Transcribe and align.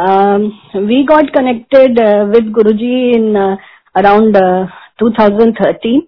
Um, 0.00 0.42
we 0.88 1.04
got 1.04 1.30
connected 1.32 1.98
uh, 1.98 2.24
with 2.26 2.46
Guruji 2.56 3.14
in 3.14 3.36
uh, 3.36 3.56
around 3.94 4.36
uh, 4.36 4.66
2013 4.98 6.00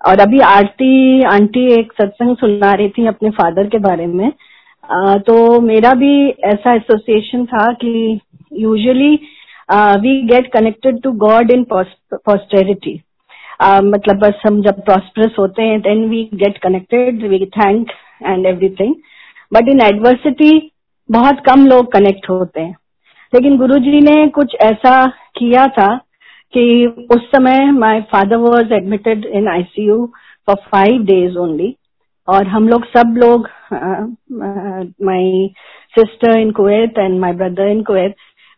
और 0.00 0.20
अभी 0.20 0.38
आरती 0.40 1.22
aunty 1.30 1.64
एक 1.72 1.92
सत्संग 2.00 2.36
सुना 2.36 2.72
रही 2.72 2.88
थी 2.88 3.06
अपने 3.06 3.30
फादर 3.38 3.66
के 3.68 3.78
बारे 3.86 4.06
में। 4.06 4.28
uh, 4.28 5.18
तो 5.26 5.60
मेरा 5.60 5.92
भी 6.02 6.12
ऐसा 6.50 6.74
एसोसिएशन 6.74 7.44
था 7.46 7.66
कि 7.82 8.20
usually 8.60 9.14
we 10.04 10.14
get 10.28 10.46
connected 10.52 11.02
to 11.02 11.12
God 11.24 11.50
in 11.50 11.64
posterity 11.72 12.94
मतलब 13.62 14.20
बस 14.20 14.40
हम 14.46 14.62
जब 14.62 14.80
प्रॉस्परस 14.84 15.36
होते 15.38 15.62
हैं 15.62 15.80
then 15.80 16.08
we 16.10 16.22
get 16.34 16.58
connected 16.62 17.26
we 17.28 17.44
thank 17.58 17.92
and 18.22 18.46
everything 18.46 18.94
but 19.52 19.68
in 19.68 19.80
adversity 19.82 20.50
बहुत 21.08 21.44
कम 21.48 21.66
लोग 21.66 21.92
कनेक्ट 21.92 22.30
होते 22.30 22.60
हैं। 22.60 22.76
लेकिन 23.34 23.56
गुरुजी 23.56 24.00
ने 24.00 24.28
कुछ 24.28 24.56
ऐसा 24.62 25.06
किया 25.06 25.66
था 25.66 25.96
कि 26.52 26.86
उस 27.10 27.22
समय 27.36 27.70
my 27.70 28.00
father 28.00 28.36
was 28.36 28.72
admitted 28.72 29.24
in 29.24 29.48
ICU 29.48 30.12
for 30.46 30.56
five 30.56 31.02
days 31.02 31.38
only 31.38 31.76
और 32.28 32.46
हम 32.46 32.68
लोग 32.68 32.84
सब 32.84 33.14
लोग 33.18 33.48
my 35.04 35.48
sister 35.98 36.38
in 36.38 36.50
Kuwait 36.50 36.98
and 36.98 37.20
my 37.20 37.32
brother 37.32 37.68
in 37.68 37.82
Kuwait 37.82 38.16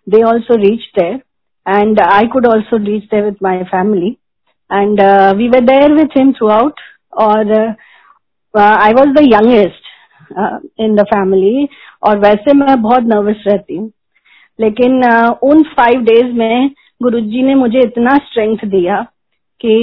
they 0.09 0.23
also 0.23 0.57
reach 0.57 0.81
there 0.99 1.21
and 1.67 2.01
I 2.01 2.23
could 2.27 2.47
also 2.47 2.79
reach 2.79 3.09
there 3.11 3.25
with 3.25 3.41
my 3.43 3.65
family. 3.65 4.19
And 4.71 5.01
uh, 5.01 5.35
we 5.37 5.49
were 5.49 6.33
throughout. 6.33 6.75
Or 7.13 7.41
uh, 7.41 7.75
uh, 8.55 8.77
I 8.81 8.93
was 8.93 9.09
the 9.15 9.29
youngest 9.29 9.83
uh, 10.39 10.59
in 10.79 10.95
the 10.95 11.07
family. 11.15 11.69
और 12.03 12.19
वैसे 12.19 12.53
मैं 12.53 12.83
बहुत 12.83 13.03
nervous 13.03 13.45
रहती 13.47 13.77
हूँ 13.77 13.91
लेकिन 14.59 15.05
उन 15.43 15.63
five 15.77 16.03
days 16.03 16.33
में 16.33 16.71
गुरुजी 17.01 17.43
ने 17.43 17.55
मुझे 17.55 17.81
इतना 17.81 18.17
स्ट्रेंथ 18.27 18.65
दिया 18.71 19.03
कि 19.61 19.77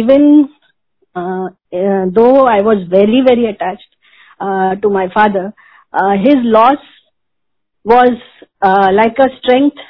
even 0.00 0.26
though 2.12 2.26
I 2.46 2.60
was 2.60 2.88
very 2.90 3.20
very 3.22 3.46
attached 3.46 4.80
to 4.82 4.90
my 4.90 5.08
father 5.08 5.50
his 6.18 6.44
loss 6.46 6.88
was 7.86 8.14
like 8.92 9.20
a 9.20 9.26
strength 9.36 9.84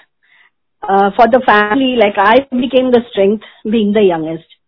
for 1.17 1.29
the 1.29 1.41
family 1.41 1.95
like 1.97 2.19
I 2.19 2.59
became 2.61 2.91
the 2.91 3.03
strength 3.03 3.39
being 3.67 3.95
the 3.95 4.05
youngest 4.05 4.59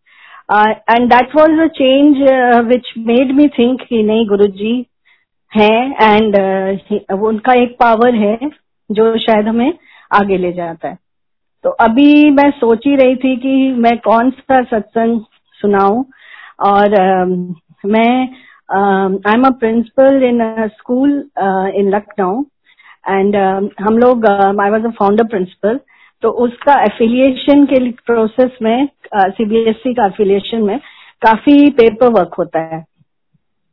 and 0.91 1.09
that 1.11 1.37
was 1.37 1.61
a 1.61 1.67
change 1.75 2.23
which 2.67 2.93
made 3.07 3.33
me 3.33 3.49
think 3.59 3.83
कि 3.89 4.03
नहीं 4.03 4.27
गुरु 4.29 4.47
जी 4.55 4.75
है 5.53 5.75
and 6.03 6.37
uh, 6.37 7.19
उनका 7.21 7.53
एक 7.53 7.77
power 7.81 8.15
है 8.15 8.51
जो 8.93 9.17
शायद 9.19 9.49
हमें 9.49 9.73
आगे 10.11 10.37
ले 10.37 10.53
जाता 10.53 10.89
है। 10.89 10.99
तो 11.65 11.71
अभी 11.71 12.31
मैं 12.31 12.51
सोच 12.51 12.87
ही 12.87 12.95
रही 12.97 13.17
थी 13.17 13.37
कि 13.37 13.73
मैं 13.73 13.97
कौन 13.99 14.31
सा 14.31 14.63
सत्संग 14.63 15.21
सुनाऊं 15.61 16.05
और 16.65 16.87
uh, 16.87 17.55
मैं 17.85 18.29
I 19.27 19.35
am 19.35 19.45
a 19.45 19.51
principal 19.51 20.23
in 20.23 20.69
school 20.69 21.11
in 21.75 21.91
Lucknow 21.91 22.43
and 23.09 23.37
हम 23.81 23.99
लोग 23.99 24.27
I 24.27 24.71
was 24.71 24.87
a 24.87 24.91
founder 24.91 25.25
principal 25.25 25.81
तो 26.23 26.31
उसका 26.45 26.83
एफिलिएशन 26.83 27.65
के 27.67 27.91
प्रोसेस 28.07 28.59
में 28.63 28.89
सीबीएसई 29.17 29.91
uh, 29.91 29.97
का 29.97 30.07
एफिलिएशन 30.07 30.63
में 30.63 30.79
काफ़ी 31.23 31.71
पेपर 31.71 32.09
वर्क 32.09 32.35
होता 32.35 32.61
है। 32.61 32.85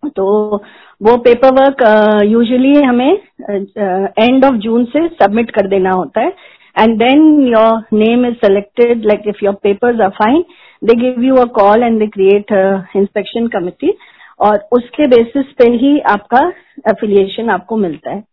तो 0.04 0.56
वो 1.02 1.16
पेपर 1.18 1.52
वर्क 1.54 1.82
यूजुअली 2.26 2.74
हमें 2.82 3.12
एंड 3.50 4.46
ऑफ़ 4.46 4.56
जून 4.66 4.86
से 4.86 5.08
सबमिट 5.10 5.52
कर 5.52 5.68
देना 5.68 5.92
होता 5.92 6.22
है. 6.22 6.34
And 6.78 6.98
then 7.00 7.22
your 7.48 7.84
name 7.94 8.26
is 8.26 8.36
selected 8.46 9.06
like 9.06 9.28
if 9.28 9.44
your 9.46 9.54
papers 9.64 10.02
are 10.02 10.10
fine 10.20 10.44
they 10.82 10.96
give 10.96 11.24
you 11.24 11.36
a 11.36 11.46
call 11.60 11.84
and 11.84 12.00
they 12.00 12.08
create 12.08 12.52
inspection 12.96 13.48
committee 13.48 13.94
और 14.40 14.58
उसके 14.72 15.08
बेसिस 15.08 15.46
पे 15.58 15.70
ही 15.72 16.00
आपका 16.10 16.48
एफिलिएशन 16.90 17.50
आपको 17.50 17.78
मिलता 17.78 18.12
है. 18.12 18.24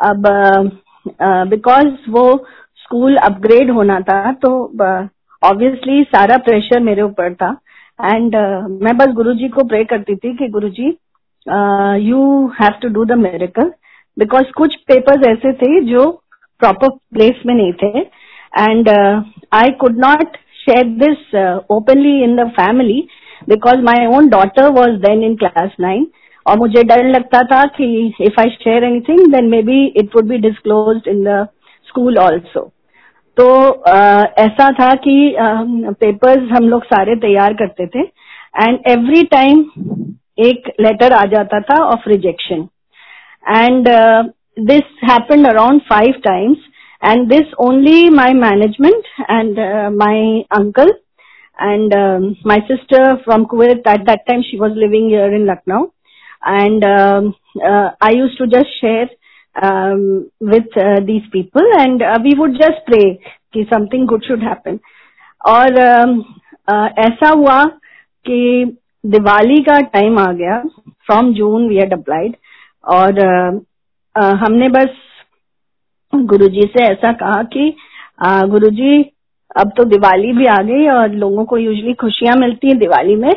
अब 0.00 0.26
बिकॉज़ 1.48 1.86
uh, 1.86 1.92
uh, 1.92 2.08
वो 2.08 2.46
स्कूल 2.82 3.16
अपग्रेड 3.16 3.70
होना 3.70 4.00
था 4.00 4.32
तो 4.32 4.50
ऑब्वियसली 5.42 6.02
uh, 6.02 6.08
सारा 6.08 6.36
प्रेशर 6.36 6.80
मेरे 6.80 7.02
ऊपर 7.02 7.34
था. 7.34 7.50
एंड 8.04 8.36
uh, 8.36 8.82
मैं 8.82 8.96
बस 8.96 9.12
गुरुजी 9.14 9.48
को 9.48 9.64
प्रे 9.68 9.84
करती 9.84 10.16
थी 10.16 10.36
कि 10.36 10.48
Guruji 10.48 10.88
you 12.06 12.20
have 12.60 12.78
to 12.82 12.88
do 12.88 13.04
the 13.04 13.18
miracle 13.18 13.72
because 14.16 14.50
कुछ 14.56 14.74
पेपर्स 14.88 15.26
ऐसे 15.28 15.52
थे 15.52 15.80
जो 15.84 16.10
प्रॉपर 16.60 16.88
प्लेस 17.14 17.42
में 17.46 17.54
नहीं 17.54 17.72
थे. 17.82 18.00
And 18.60 18.88
I 19.54 19.70
could 19.80 19.98
not 19.98 20.36
share 20.60 20.86
this 20.98 21.34
openly 21.70 22.22
in 22.24 22.36
the 22.36 22.48
family 22.56 23.00
because 23.48 23.80
my 23.84 24.06
own 24.16 24.28
daughter 24.28 24.68
was 24.72 24.96
then 25.02 25.22
in 25.24 25.36
class 25.36 25.76
nine 25.80 26.06
और 26.46 26.58
मुझे 26.58 26.82
डर 26.84 27.04
लगता 27.08 27.42
था 27.52 27.62
कि 27.76 27.86
if 28.20 28.40
I 28.40 28.50
share 28.50 28.84
anything 28.84 29.26
then 29.32 29.48
may 29.50 29.62
be 29.62 29.84
it 29.96 30.16
would 30.16 30.28
be 30.28 30.38
disclose 30.48 31.08
in 31.08 31.22
the 31.24 31.46
school 31.88 32.18
also 32.18 32.70
तो 33.40 33.46
ऐसा 34.38 34.70
था 34.72 34.94
कि 34.94 35.34
पेपर्स 36.00 36.50
हम 36.52 36.68
लोग 36.68 36.84
सारे 36.84 37.14
तैयार 37.16 37.54
करते 37.54 37.86
थे 37.86 38.02
एंड 38.62 38.78
एवरी 38.88 39.22
टाइम 39.24 39.60
एक 40.38 40.72
लेटर 40.80 41.12
आ 41.12 41.24
जाता 41.34 41.60
था 41.60 41.82
of 41.84 42.08
rejection 42.08 42.68
and 43.56 43.88
this 44.66 44.82
happened 45.10 45.46
around 45.46 45.80
five 45.80 46.20
times 46.24 46.58
and 47.04 47.28
this 47.28 47.54
only 47.58 48.08
my 48.08 48.32
management 48.32 49.30
and 49.30 49.60
my 49.94 50.40
uncle 50.58 50.92
from 53.24 53.46
Kuwait 53.46 53.86
at 53.86 54.06
that 54.06 54.20
time 54.26 54.42
she 54.50 54.58
was 54.58 54.72
living 54.74 55.08
here 55.10 55.34
in 55.34 55.46
Lucknow. 55.46 55.92
And 56.42 56.84
um, 56.84 57.34
uh, 57.62 57.90
I 58.00 58.12
used 58.12 58.38
to 58.38 58.46
just 58.46 58.70
share 58.80 59.10
um, 59.56 60.30
with 60.40 60.76
uh, 60.76 61.00
these 61.00 61.26
people 61.32 61.62
and 61.78 62.02
uh, 62.02 62.18
we 62.24 62.34
would 62.38 62.54
just 62.54 62.84
pray 62.86 63.18
कि 63.54 63.66
something 63.72 64.06
good 64.06 64.24
should 64.24 64.42
happen. 64.42 64.78
और 65.48 65.78
um, 65.78 66.24
uh, 66.68 66.88
ऐसा 66.98 67.28
हुआ 67.28 67.64
कि 68.26 68.64
दिवाली 69.06 69.62
का 69.62 69.80
time 69.80 70.18
आ 70.18 70.32
गया. 70.32 70.62
From 71.06 71.32
June 71.34 71.68
we 71.68 71.76
had 71.76 71.92
applied 71.92 72.36
और 72.84 73.12
uh, 73.12 73.60
uh, 74.22 74.34
हमने 74.36 74.68
बस 74.68 74.88
गुरुजी 76.14 76.62
से 76.76 76.84
ऐसा 76.84 77.12
कहा 77.12 77.42
कि 77.42 77.74
uh, 78.26 78.48
गुरुजी 78.48 79.02
अब 79.60 79.72
तो 79.76 79.84
दिवाली 79.84 80.32
भी 80.32 80.46
आ 80.46 80.56
गई 80.62 80.86
और 80.88 81.14
लोगों 81.14 81.44
को 81.44 81.56
यूजली 81.58 81.92
खुशियाँ 81.94 82.36
मिलती 82.36 82.68
हैं 82.68 82.78
दिवाली 82.78 83.16
में 83.16 83.30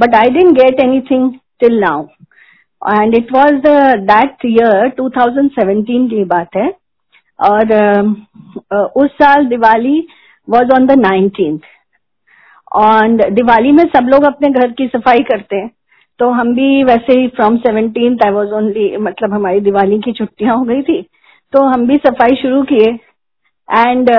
but 0.00 0.14
I 0.14 0.30
didn't 0.30 0.52
get 0.58 0.80
anything 0.80 1.32
till 1.60 1.78
now 1.80 2.04
and 2.82 3.14
it 3.14 3.32
was 3.32 3.62
that 4.00 4.36
year 4.46 4.88
2017 5.00 6.10
की 6.10 6.24
बात 6.24 6.56
है। 6.56 6.72
और 7.40 7.62
uh, 7.62 8.76
उस 8.76 9.10
साल 9.10 9.46
Diwali 9.46 10.08
was 10.50 10.70
on 10.74 10.86
the 10.86 10.92
nineteen 10.92 11.60
और 12.74 13.30
दिवाली 13.30 13.72
में 13.72 13.84
सब 13.84 14.06
लोग 14.08 14.24
अपने 14.24 14.48
घर 14.48 14.70
की 14.70 14.86
सफ़ाई 14.86 15.18
करते 15.18 15.56
हैं। 15.56 15.70
तो 16.18 16.30
हम 16.30 16.54
भी 16.54 16.84
वैसे 16.84 17.20
ही 17.20 17.28
from 17.28 17.56
seventeen 17.56 18.18
I 18.24 18.30
was 18.30 18.48
only 18.48 18.96
मतलब 18.96 19.34
हमारी 19.34 19.60
दिवाली 19.60 19.98
की 19.98 20.12
छुट्टियाँ 20.12 20.56
हो 20.56 20.64
गई 20.64 20.82
थी। 20.82 21.02
तो 21.52 21.62
हम 21.62 21.86
भी 21.86 21.96
सफ़ाई 21.96 22.36
शुरू 22.36 22.62
किए। 22.62 22.98
एंड 23.86 24.10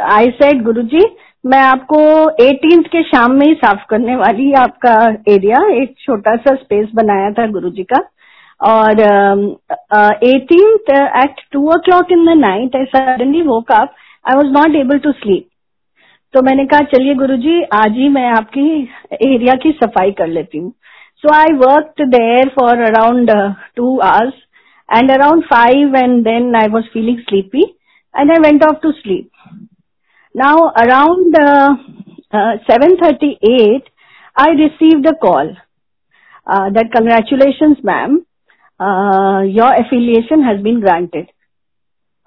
आई 0.00 0.30
सेड 0.30 0.62
गुरुजी 0.62 1.00
मैं 1.44 1.60
आपको 1.60 1.98
एटीन 2.42 2.82
के 2.82 3.02
शाम 3.02 3.32
में 3.36 3.46
ही 3.46 3.54
साफ़ 3.54 3.84
करने 3.90 4.16
वाली 4.16 4.52
आपका 4.58 4.94
एरिया 5.28 5.62
एक 5.76 5.94
छोटा 6.00 6.34
सा 6.36 6.54
स्पेस 6.54 6.88
बनाया 6.94 7.30
था 7.38 7.46
गुरु 7.52 7.70
जी 7.70 7.82
का। 7.92 7.98
और 8.60 9.00
eighteen 10.24 10.76
at 11.22 11.40
two 11.52 11.66
o'clock 11.84 12.12
in 12.12 12.24
the 12.26 12.36
night 12.38 12.76
I 12.76 12.84
suddenly 12.94 13.42
woke 13.48 13.72
up 13.72 13.94
I 14.24 14.36
was 14.36 14.52
not 14.52 14.76
able 14.80 14.98
to 14.98 15.12
sleep 15.12 15.48
तो 16.34 16.42
मैंने 16.42 16.64
कहा, 16.66 16.80
चलिए 16.92 17.14
गुरु 17.14 17.36
जी 17.38 17.62
आज 17.74 17.96
ही 17.96 18.08
मैं 18.08 18.28
आपकी 18.30 18.68
एरिया 19.24 19.54
की 19.62 19.72
सफ़ाई 19.82 20.10
कर 20.18 20.26
लेती 20.28 20.58
हूँ. 20.58 20.70
So 21.24 21.34
I 21.34 21.56
work 21.56 22.02
there 22.08 22.48
for 22.58 22.80
around 22.82 23.30
two 23.76 23.98
hours 24.00 24.34
and 24.88 25.10
around 25.10 25.44
five 25.46 25.96
and 25.96 26.22
then 26.24 26.54
I 26.56 26.68
was 26.70 26.84
feeling 26.92 27.18
sleepy 27.18 27.62
and 28.14 28.30
I 28.30 28.38
went 28.42 28.64
off 28.64 28.80
to 28.82 28.92
sleep 28.92 29.28
Now 30.35 30.71
around 30.75 31.35
uh, 31.35 31.75
uh, 32.31 32.57
7.38, 32.69 33.81
I 34.35 34.49
received 34.49 35.05
a 35.05 35.15
call 35.15 35.55
uh, 36.45 36.69
that 36.69 36.91
congratulations 36.95 37.77
ma'am, 37.83 38.25
uh, 38.79 39.41
your 39.41 39.73
affiliation 39.73 40.43
has 40.43 40.61
been 40.61 40.79
granted. 40.79 41.27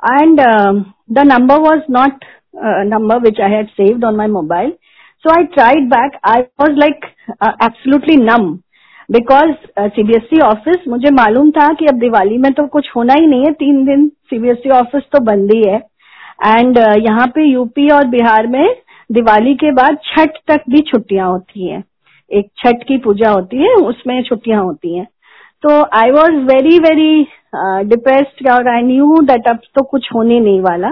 And 0.02 0.40
um, 0.40 0.94
the 1.08 1.24
number 1.24 1.58
was 1.58 1.82
not 1.88 2.12
a 2.54 2.84
number 2.84 3.18
which 3.18 3.38
I 3.38 3.48
had 3.48 3.68
saved 3.76 4.02
on 4.02 4.16
my 4.16 4.26
mobile. 4.26 4.72
So 5.22 5.30
I 5.30 5.44
tried 5.54 5.90
back. 5.90 6.12
I 6.24 6.48
was 6.58 6.76
like 6.76 7.02
uh, 7.40 7.52
absolutely 7.60 8.16
numb. 8.16 8.62
Because 9.12 9.54
CBSE 9.94 10.38
office 10.46 10.86
मुझे 10.88 11.10
मालूम 11.14 11.50
था 11.50 11.66
कि 11.78 11.86
अब 11.92 11.98
दिवाली 12.00 12.36
में 12.38 12.52
तो 12.54 12.66
कुछ 12.74 12.90
होना 12.96 13.14
ही 13.14 13.26
नहीं 13.26 13.44
है 13.46 13.52
तीन 13.62 13.84
दिन 13.84 14.06
सीबीएसई 14.30 14.70
ऑफिस 14.70 15.02
तो 15.12 15.20
बंद 15.24 15.52
ही 15.52 15.62
है 15.70 15.78
एंड 16.39 16.77
uh, 16.77 16.97
यहाँ 17.05 17.27
पे 17.35 17.43
यूपी 17.43 17.89
और 17.89 18.07
बिहार 18.07 18.47
में 18.47 18.75
दिवाली 19.09 19.53
के 19.55 19.71
बाद 19.73 19.97
छठ 20.05 20.37
तक 20.47 20.63
भी 20.69 20.81
छुट्टियाँ 20.83 21.27
होती 21.29 21.67
हैं। 21.67 21.83
एक 22.31 22.47
छठ 22.57 22.83
की 22.87 22.97
पूजा 22.97 23.31
होती 23.31 23.57
है 23.57 23.73
उसमें 23.87 24.21
छुट्टियाँ 24.23 24.61
होती 24.63 24.97
हैं। 24.97 25.07
तो 25.63 25.81
I 25.97 26.11
was 26.11 26.35
very 26.45 26.77
very 26.79 27.23
depressed 27.89 28.49
और 28.51 28.67
आई 28.69 28.81
न्यू 28.83 29.17
दैट 29.25 29.47
अब 29.49 29.59
तो 29.75 29.83
कुछ 29.83 30.07
होने 30.15 30.39
नहीं 30.39 30.61
वाला। 30.61 30.91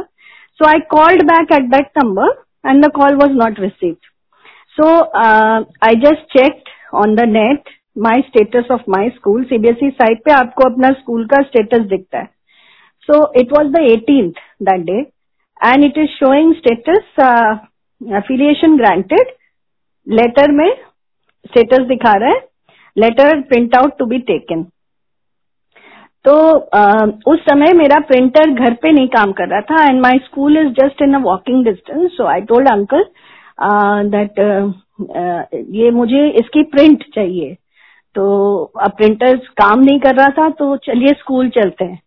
So 0.59 0.67
I 0.67 0.79
called 0.91 1.23
back 1.27 1.51
at 1.53 1.69
that 1.69 1.89
number 1.97 2.29
and 2.65 2.85
the 2.85 2.91
call 2.95 3.15
was 3.15 3.31
not 3.37 3.59
received 3.59 4.11
so 4.77 4.89
I 5.87 5.95
just 6.01 6.37
checked 6.37 6.69
on 6.95 7.15
the 7.15 7.27
net 7.29 7.69
my 7.97 8.21
status 8.27 8.71
of 8.71 8.81
my 8.89 9.09
school 9.09 9.43
CBSE 9.45 9.89
site 9.91 10.23
पे 10.25 10.31
आपको 10.33 10.69
अपना 10.69 10.91
स्कूल 10.91 11.25
का 11.33 11.41
स्टेटस 11.43 11.85
दिखता 11.89 12.19
है। 12.19 12.29
So 13.09 13.21
it 13.39 13.57
was 13.57 13.67
the 13.71 13.81
eighteenth 13.91 14.31
that 14.63 14.85
day 14.85 15.01
and 15.63 15.83
it 15.83 15.97
is 15.97 16.09
showing 16.11 16.53
status 16.55 17.19
affiliation 18.17 18.77
granted 18.77 19.31
letter 20.07 20.51
में 20.51 20.69
status 21.45 21.87
दिखा 21.87 22.13
रहा 22.13 22.29
है. 22.29 22.39
Letter 22.97 23.41
print 23.41 23.75
out 23.75 23.97
to 23.99 24.05
be 24.05 24.19
taken 24.21 24.63
तो 26.25 26.33
uh, 26.77 27.07
उस 27.27 27.39
समय 27.45 27.73
मेरा 27.73 27.99
प्रिंटर 28.09 28.51
घर 28.51 28.73
पे 28.81 28.91
नहीं 28.91 29.07
काम 29.15 29.31
कर 29.31 29.47
रहा 29.49 29.61
था 29.61 29.83
and 29.85 30.01
my 30.01 30.19
school 30.25 30.57
is 30.57 30.67
just 30.75 31.01
in 31.01 31.13
a 31.13 31.19
walking 31.21 31.63
distance 31.65 32.11
so 32.11 32.25
I 32.25 32.41
told 32.51 32.69
uncle 32.71 33.03
that 34.11 34.39
ये 35.75 35.89
मुझे 35.91 36.27
इसकी 36.39 36.63
प्रिंट 36.71 37.03
चाहिए. 37.15 37.53
तो 38.15 38.63
अब 38.81 38.91
प्रिंटर 38.97 39.37
काम 39.57 39.79
नहीं 39.79 39.99
कर 39.99 40.15
रहा 40.15 40.29
था 40.37 40.49
तो 40.57 40.75
चलिए 40.85 41.13
स्कूल 41.19 41.49
चलते 41.49 41.85
हैं. 41.85 41.99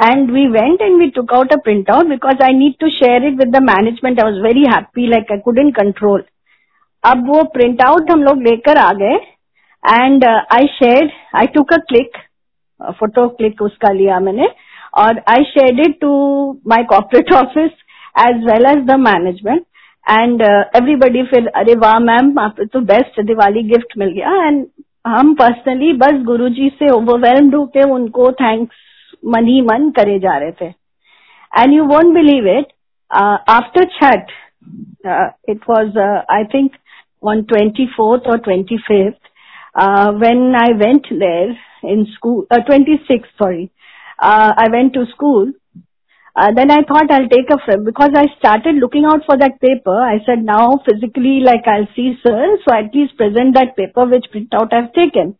And 0.00 0.30
we 0.30 0.46
went 0.48 0.82
and 0.82 0.98
we 0.98 1.08
took 1.16 1.32
out 1.34 1.52
a 1.52 1.56
print 1.64 1.90
out 1.90 2.06
because 2.08 2.42
I 2.44 2.54
need 2.58 2.74
to 2.80 2.88
share 2.90 3.24
it 3.24 3.34
with 3.38 3.56
the 3.56 3.62
management 3.62 4.20
I 4.20 4.30
was 4.30 4.40
very 4.42 4.64
happy 4.74 5.06
like 5.08 5.32
I 5.32 5.38
couldn't 5.44 5.74
control 5.76 6.24
अब 7.04 7.28
वो 7.28 7.42
प्रिंट 7.52 7.82
आउट 7.86 8.10
हम 8.12 8.22
लोग 8.22 8.42
लेकर 8.42 8.78
आ 8.78 8.92
गए 9.02 9.14
and 9.84 10.24
I 10.24 10.66
share 10.72 11.10
I 11.36 11.46
took 11.54 11.72
a 11.72 11.76
click 11.88 12.16
photo 12.98 13.28
click 13.28 13.62
उसका 13.62 13.92
लिया 13.92 14.18
मैंने 14.20 14.48
और 14.98 15.22
I 15.30 15.44
share 15.48 15.80
it 15.80 16.00
to 16.00 16.12
my 16.68 16.84
corporate 16.90 17.32
office 17.34 17.70
as 18.20 18.44
well 18.44 18.66
as 18.70 18.84
the 18.86 18.98
management 19.00 19.64
and 20.06 20.42
everybody 20.42 21.22
फिर, 21.22 21.46
अरे 21.46 21.74
वाह 21.78 21.98
मैम 22.00 22.38
आप 22.40 22.60
तो 22.72 22.80
बेस्ट 22.86 23.20
दिवाली 23.26 23.62
गिफ्ट 23.64 23.96
मिल 23.98 24.08
गया. 24.12 24.34
एंड 24.46 24.64
हम 25.06 25.32
पर्सनली 25.34 25.92
बस 25.98 26.22
गुरुजी 26.24 26.68
से 26.78 26.88
ओवरवेल्म्ड 26.92 27.54
होके 27.54 27.82
उनको 27.92 28.30
थैंक्स 28.40 28.76
मन 29.33 29.47
ही 29.47 29.59
मन 29.71 29.89
करे 29.97 30.17
जा 30.19 30.37
रहे 30.37 30.51
थे 30.61 30.73
and 31.59 31.73
you 31.73 31.83
won't 31.93 32.13
believe 32.13 32.47
it 32.57 32.73
after 33.49 33.85
Chhath 33.99 34.31
it 35.49 35.69
was 35.69 35.97
I 36.31 36.43
think 36.53 36.75
on 37.25 37.43
24th 37.45 38.27
or 38.27 38.37
25th, 38.37 39.17
uh, 39.75 40.11
when 40.13 40.53
I 40.55 40.71
went 40.71 41.05
there 41.09 41.57
in 41.83 42.07
school, 42.15 42.45
uh, 42.51 42.59
26th, 42.69 43.25
sorry, 43.37 43.71
uh, 44.19 44.53
I 44.55 44.69
went 44.71 44.93
to 44.93 45.05
school. 45.11 45.51
Uh, 46.37 46.51
then 46.53 46.69
I 46.69 46.81
thought 46.83 47.09
I'll 47.09 47.29
take 47.29 47.49
a 47.49 47.63
friend 47.63 47.85
because 47.85 48.11
I 48.13 48.25
started 48.37 48.75
looking 48.75 49.05
out 49.05 49.21
for 49.25 49.37
that 49.37 49.61
paper. 49.61 50.01
I 50.01 50.17
said 50.25 50.43
now 50.43 50.81
physically 50.85 51.39
like 51.39 51.65
I'll 51.65 51.87
see 51.95 52.19
sir, 52.21 52.57
so 52.65 52.75
at 52.75 52.93
least 52.93 53.15
present 53.15 53.55
that 53.55 53.77
paper 53.77 54.05
which 54.05 54.25
printout 54.33 54.73
I've 54.73 54.91
taken. 54.91 55.37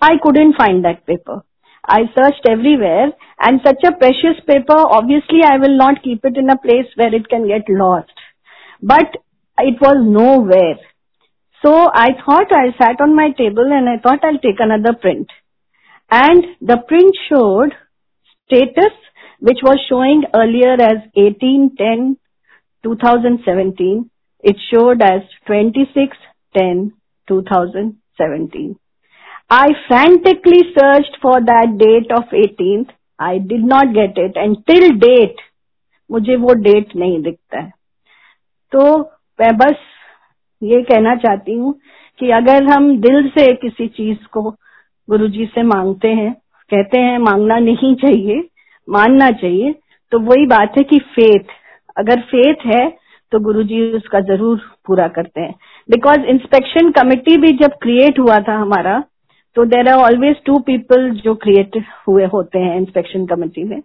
I 0.00 0.12
couldn't 0.22 0.56
find 0.56 0.82
that 0.86 1.06
paper. 1.06 1.42
I 1.87 2.01
searched 2.15 2.47
everywhere 2.49 3.07
and 3.39 3.61
such 3.65 3.83
a 3.85 3.91
precious 3.91 4.39
paper, 4.47 4.77
obviously 4.77 5.43
I 5.43 5.57
will 5.57 5.77
not 5.77 6.03
keep 6.03 6.25
it 6.25 6.37
in 6.37 6.49
a 6.49 6.57
place 6.57 6.87
where 6.95 7.13
it 7.13 7.27
can 7.29 7.47
get 7.47 7.63
lost. 7.69 8.13
But 8.81 9.15
it 9.59 9.79
was 9.79 9.97
nowhere. 10.01 10.77
So 11.63 11.89
I 11.93 12.09
thought 12.25 12.51
I 12.51 12.77
sat 12.77 13.01
on 13.01 13.15
my 13.15 13.31
table 13.37 13.65
and 13.65 13.89
I 13.89 13.97
thought 14.01 14.23
I'll 14.23 14.39
take 14.39 14.59
another 14.59 14.93
print. 14.93 15.29
And 16.11 16.43
the 16.61 16.77
print 16.87 17.15
showed 17.29 17.73
status 18.45 18.93
which 19.39 19.59
was 19.63 19.79
showing 19.89 20.23
earlier 20.33 20.73
as 20.73 21.09
1810 21.15 22.17
2017. 22.83 24.09
It 24.41 24.55
showed 24.71 25.01
as 25.01 25.21
2610 25.47 26.93
2017. 27.27 28.79
I 29.51 29.67
frantically 29.87 30.73
searched 30.75 31.17
for 31.21 31.39
that 31.39 31.77
date 31.77 32.11
of 32.11 32.23
18th. 32.33 32.89
I 33.19 33.37
did 33.37 33.63
not 33.63 33.93
get 33.93 34.17
it. 34.17 34.35
And 34.35 34.57
till 34.65 34.97
date, 34.97 35.37
मुझे 36.09 36.35
वो 36.35 36.53
date 36.53 36.95
नहीं 36.95 37.21
दिखता 37.23 37.59
है। 37.59 37.71
तो 38.71 38.99
मैं 39.39 39.55
बस 39.57 39.75
ये 40.61 40.81
कहना 40.81 41.15
चाहती 41.15 41.53
हूँ 41.53 41.73
कि 42.19 42.31
अगर 42.31 42.63
हम 42.63 42.89
दिल 43.01 43.29
से 43.29 43.45
किसी 43.55 43.87
चीज़ 43.87 44.25
को 44.33 44.49
गुरु 45.07 45.27
जी 45.27 45.45
से 45.45 45.63
मांगते 45.63 46.07
हैं, 46.09 46.33
कहते 46.71 46.99
हैं, 46.99 47.17
मांगना 47.19 47.57
नहीं 47.59 47.95
चाहिए, 47.95 48.43
मानना 48.87 49.31
चाहिए 49.31 49.73
तो 50.11 50.19
वही 50.21 50.45
बात 50.47 50.77
है 50.77 50.83
कि 50.83 50.99
फेथ 51.15 51.57
अगर 51.97 52.21
फेथ 52.31 52.65
है 52.65 52.87
तो 53.31 53.39
गुरु 53.39 53.63
जी 53.63 53.81
उसका 53.93 54.19
ज़रूर 54.19 54.61
पूरा 54.87 55.07
करते 55.07 55.41
हैं। 55.41 55.55
बिकॉज़ 55.89 56.25
इंस्पेक्शन 56.31 56.91
कमिटी 56.91 57.37
भी 57.37 57.51
जब 57.57 57.77
क्रिएट 57.81 58.19
हुआ 58.19 58.39
था 58.39 58.57
हमारा 58.61 59.03
तो 59.55 59.65
there 59.65 59.89
are 59.89 59.99
always 59.99 60.35
two 60.45 60.57
people 60.59 61.09
जो 61.23 61.33
क्रिएट 61.35 61.77
हुए 62.07 62.25
होते 62.25 62.59
हैं 62.59 62.75
इंस्पेक्शन 62.77 63.25
कमिटी 63.25 63.63
में। 63.63 63.81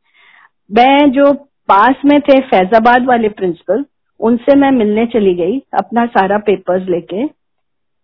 मैं 0.71 1.11
जो 1.13 1.33
पास 1.69 2.03
में 2.05 2.19
थे 2.21 2.39
फैजाबाद 2.49 3.07
वाले 3.07 3.29
प्रिंसिपल 3.31 3.85
उनसे 4.21 4.57
मैं 4.57 4.71
मिलने 4.71 5.05
चली 5.07 5.35
गई 5.35 5.59
अपना 5.79 6.07
सारा 6.07 6.39
पेपर्स 6.47 6.89
लेके। 6.89 7.25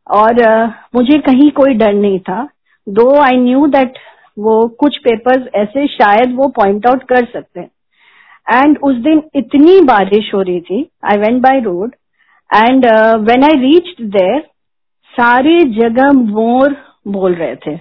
और 0.07 0.35
uh, 0.35 0.71
मुझे 0.95 1.19
कहीं 1.19 1.51
कोई 1.51 1.75
डर 1.75 1.93
नहीं 1.95 2.19
था। 2.21 2.49
दो 2.87 3.11
आई 3.21 3.37
न्यू 3.37 3.67
दैट 3.67 3.99
वो 4.39 4.67
कुछ 4.81 4.97
पेपर्स 5.05 5.47
ऐसे 5.55 5.87
शायद 5.89 6.35
वो 6.37 6.49
पॉइंट 6.57 6.87
आउट 6.87 7.03
कर 7.03 7.25
सकते 7.25 7.61
हैं। 7.61 7.71
एंड 8.55 8.79
उस 8.83 8.97
दिन 9.05 9.23
इतनी 9.37 9.81
बारिश 9.85 10.33
हो 10.35 10.43
रही 10.43 10.61
थी 10.61 10.87
I 11.05 11.19
went 11.19 11.43
by 11.43 11.61
road 11.61 11.95
and 12.51 12.87
when 13.21 13.45
I 13.45 13.61
reach 13.61 13.95
there 14.01 14.41
सारे 15.15 15.59
जगह 15.75 16.13
मोर 16.13 16.77
बोल 17.07 17.35
रहे 17.35 17.57
थे। 17.57 17.75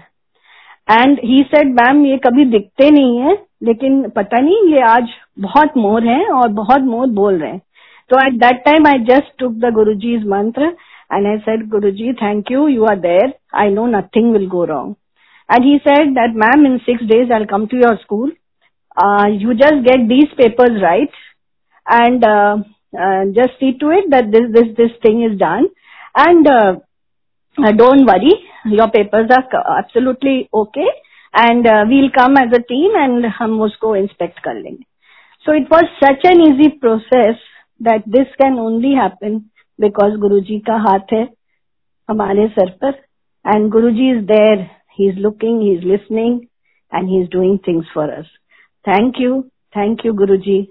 एंड 0.91 1.19
ही 1.23 1.41
सेड 1.43 1.73
मैम 1.75 2.05
ये 2.05 2.17
कभी 2.25 2.45
दिखते 2.45 2.89
नहीं 2.91 3.17
है, 3.19 3.37
लेकिन 3.63 4.01
पता 4.15 4.41
नहीं, 4.41 4.73
ये 4.73 4.81
आज 4.89 5.09
बहुत 5.39 5.77
मोर 5.77 6.07
है 6.07 6.25
और 6.31 6.47
बहुत 6.53 6.81
मोर 6.83 7.07
बोल 7.11 7.37
रहे 7.39 7.51
हैं। 7.51 7.61
तो 8.09 8.17
at 8.25 8.33
that 8.39 8.63
time 8.65 8.87
I 8.87 8.99
just 9.05 9.37
took 9.39 9.53
the 9.61 9.73
Guru 9.73 9.93
ji's 10.01 10.25
mantra 10.27 10.65
and 11.13 11.27
I 11.27 11.37
said 11.39 11.67
Guru 11.69 11.91
ji 11.91 12.13
thank 12.21 12.51
you 12.51 12.67
you 12.67 12.85
are 12.85 12.99
there 12.99 13.33
I 13.61 13.69
know 13.73 13.85
nothing 13.87 14.31
will 14.33 14.47
go 14.49 14.63
wrong 14.65 14.95
and 15.49 15.65
he 15.65 15.77
said 15.79 16.13
that 16.15 16.35
ma'am 16.43 16.65
in 16.65 16.77
six 16.85 17.03
days 17.05 17.33
I 17.33 17.45
come 17.45 17.65
to 17.65 17.77
your 17.77 17.95
school 18.01 18.31
you 19.41 19.53
just 19.53 19.81
get 19.89 20.07
these 20.07 20.33
papers 20.37 20.81
right 20.81 21.09
and 21.85 22.25
just 23.33 23.59
see 23.59 23.71
to 23.81 23.91
it 23.91 24.09
that 24.09 24.25
this 24.35 24.67
this 24.75 24.91
thing 25.05 25.23
is 25.25 25.37
done 25.39 25.67
and 26.19 26.47
Uh, 27.57 27.71
don't 27.71 28.05
worry, 28.05 28.33
your 28.65 28.89
papers 28.91 29.29
are 29.31 29.77
absolutely 29.79 30.49
okay 30.53 30.87
and 31.33 31.65
uh, 31.65 31.85
we'll 31.87 32.09
come 32.11 32.35
as 32.35 32.51
a 32.53 32.61
team 32.61 32.91
and 32.95 33.25
hum 33.25 33.59
usko 33.59 33.97
inspect 33.97 34.41
kar 34.43 34.55
lenge. 34.55 34.83
So 35.45 35.53
it 35.53 35.69
was 35.69 35.85
such 36.03 36.25
an 36.25 36.41
easy 36.41 36.69
process 36.77 37.39
that 37.79 38.03
this 38.05 38.27
can 38.41 38.59
only 38.59 38.93
happen 38.93 39.51
because 39.79 40.17
Guruji 40.25 40.65
ka 40.65 40.79
haath 40.85 41.09
hai 41.17 41.23
hamare 42.09 42.53
sar 42.55 42.67
par 42.81 42.93
and 43.45 43.71
Guruji 43.71 44.19
is 44.19 44.27
there, 44.27 44.69
he's 44.97 45.15
looking, 45.15 45.61
he's 45.61 45.83
listening 45.83 46.49
and 46.91 47.07
he's 47.07 47.29
doing 47.29 47.59
things 47.63 47.85
for 47.93 48.03
us. 48.03 48.25
Thank 48.83 49.15
you, 49.19 49.49
thank 49.73 50.03
you 50.03 50.13
Guruji. 50.13 50.69